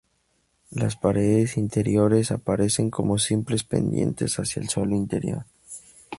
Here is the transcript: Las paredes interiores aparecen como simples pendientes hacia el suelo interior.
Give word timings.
Las 0.71 0.95
paredes 0.95 1.57
interiores 1.57 2.31
aparecen 2.31 2.89
como 2.89 3.19
simples 3.19 3.63
pendientes 3.63 4.39
hacia 4.39 4.59
el 4.63 4.67
suelo 4.67 4.95
interior. 4.95 5.45